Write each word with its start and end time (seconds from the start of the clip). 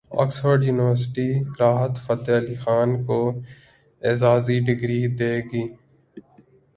Oxford 0.21 0.59
university 0.63 1.29
Rahat 1.59 1.93
Fateh 2.05 2.31
Ali 2.37 2.55
Khan 2.63 2.89
کو 3.05 3.19
اعزازی 4.01 4.57
degree 4.67 5.01
دے 5.19 5.33
گی 5.49 5.63